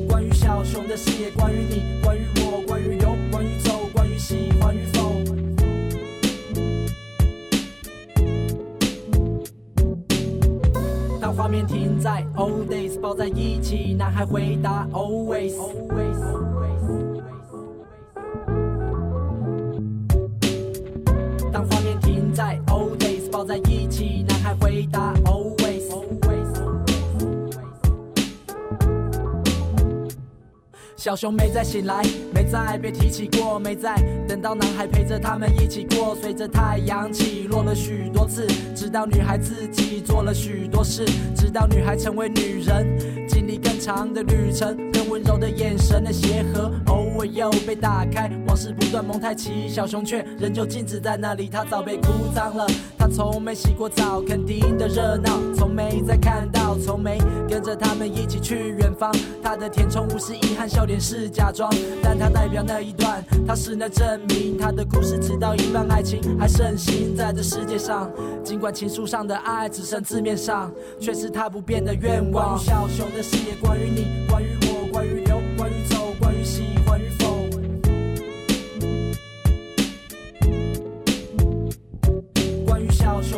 [0.07, 1.81] 关于小熊的事也关于你，
[12.05, 15.55] 在 old days，抱在一起，男孩回答 always。
[21.51, 25.44] 当画面停在 old days，抱在一起，男孩回答 always。
[31.05, 32.01] 小熊没再醒来，
[32.33, 33.95] 没再被提起过，没再
[34.27, 36.17] 等到男孩陪着他们一起过。
[36.19, 44.75] 随着太阳起落了许多次，直到女孩自己做了许多事，直到女孩成为女人，经历更长的旅程，
[45.05, 52.65] 更温柔的眼神的协和，偶尔又被打开，往事不断蒙太奇，小熊却仍旧静止在那里，它早被哭脏了，
[52.97, 60.95] 他从没洗过澡，肯定的热闹，从没再看到，从没跟着他们一起去远方，他的填充物是遗憾，笑脸。
[60.99, 61.69] 是假装，
[62.01, 68.09] 但它代表那一段，它是能证明他的故事直到一半，爱情还盛行在这世界上。
[68.43, 72.55] 尽管情书上的爱只剩字面上，却是他不变的愿望。
[72.55, 74.64] 关于小熊的事也关于你，关于我，关于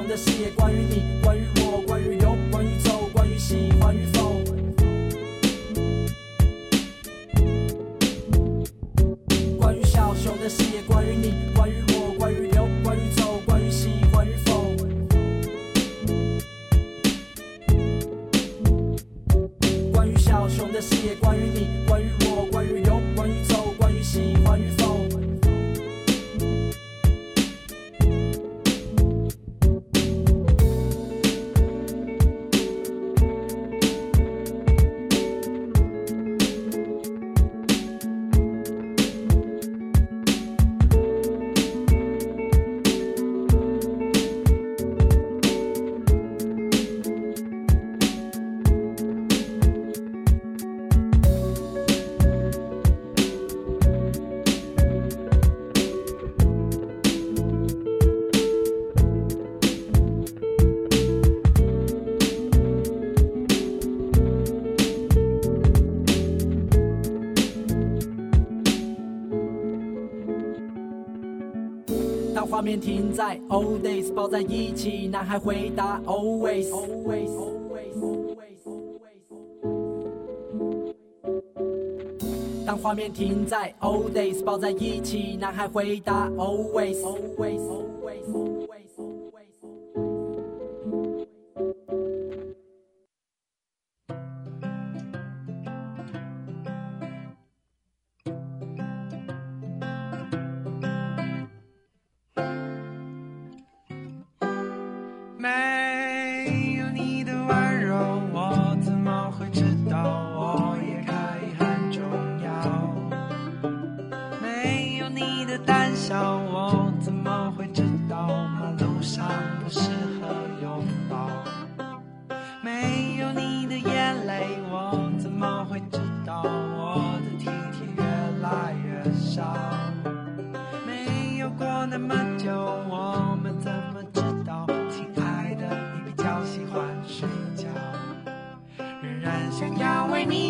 [0.08, 1.57] 的事也关于你，关于我，
[72.68, 76.70] 面停在 old days，抱在一起，男孩回答 always。
[82.66, 86.98] 当画面停在 old days，抱在一起，男孩回答 always。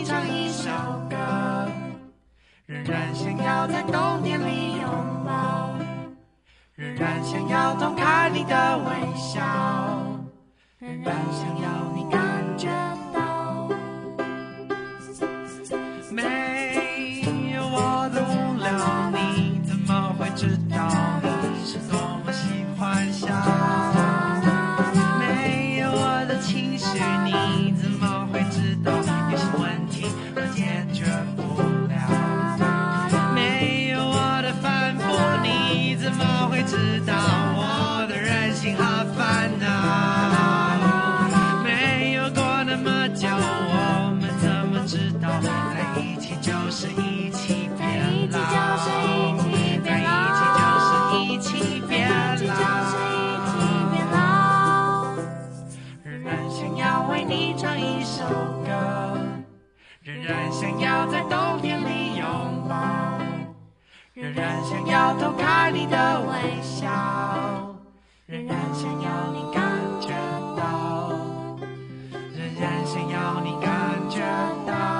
[0.08, 0.70] 唱一首
[1.10, 1.18] 歌，
[2.66, 4.90] 仍然想要在冬天里拥
[5.26, 5.78] 抱，
[6.76, 9.42] 仍然想要偷看你的微笑，
[10.80, 12.97] 仍然想要你感觉。
[58.08, 58.24] 首
[58.64, 58.72] 歌
[60.02, 62.26] 仍然想要在冬天里拥
[62.70, 63.20] 抱
[64.14, 66.88] 仍然想要偷看你的微笑
[68.26, 69.62] 仍然想要你感
[70.00, 70.10] 觉
[70.56, 71.10] 到
[72.34, 74.22] 仍然想要你感觉
[74.66, 74.97] 到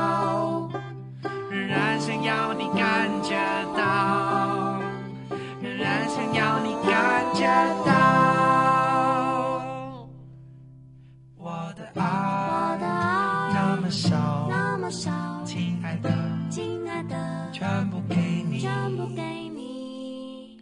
[15.68, 16.10] 亲爱的，
[16.50, 18.16] 亲爱的，全部给
[18.50, 20.58] 你，全部给你，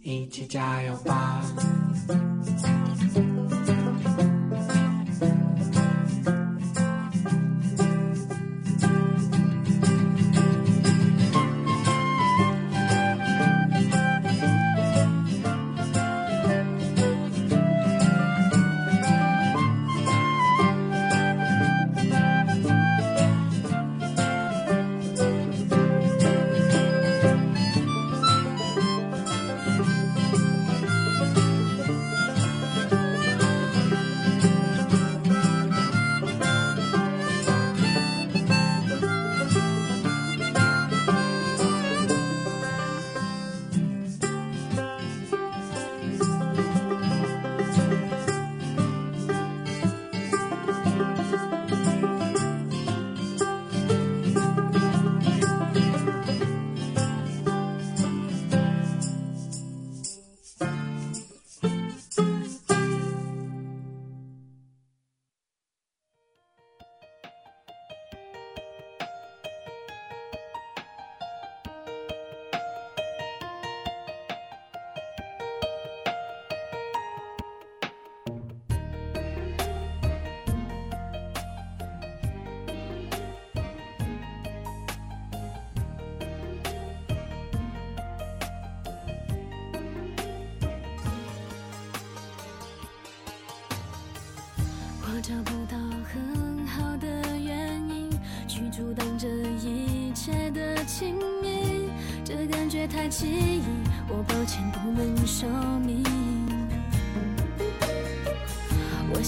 [0.00, 1.42] 一起加油吧！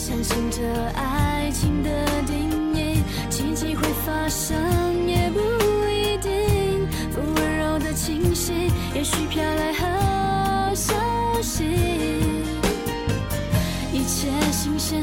[0.07, 0.63] 相信这
[0.95, 1.91] 爱情的
[2.29, 4.57] 定义，奇迹会发生
[5.05, 5.41] 也不
[5.89, 6.87] 一定。
[7.11, 10.95] 风温柔的清晰，也许飘来好消
[11.43, 11.65] 息。
[13.93, 15.03] 一切新鲜，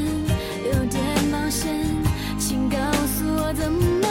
[0.72, 1.84] 有点冒险，
[2.38, 4.03] 请告诉我怎么。